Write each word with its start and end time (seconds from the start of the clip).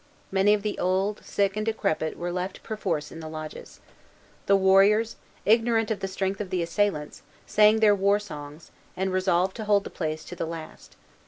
Many 0.31 0.55
of 0.55 0.63
the 0.63 0.79
old, 0.79 1.23
sick, 1.23 1.55
and 1.55 1.63
decrepit 1.63 2.17
were 2.17 2.31
left 2.31 2.63
perforce 2.63 3.11
in 3.11 3.19
the 3.19 3.29
lodges. 3.29 3.81
The 4.47 4.55
warriors, 4.55 5.15
ignorant 5.45 5.91
of 5.91 5.99
the 5.99 6.07
strength 6.07 6.41
of 6.41 6.49
the 6.49 6.63
assailants, 6.63 7.21
sang 7.45 7.81
their 7.81 7.93
war 7.93 8.17
songs, 8.17 8.71
and 8.97 9.13
resolved 9.13 9.55
to 9.57 9.65
hold 9.65 9.83
the 9.83 9.91
place 9.91 10.25
to 10.25 10.35
the 10.35 10.47
last. 10.47 10.95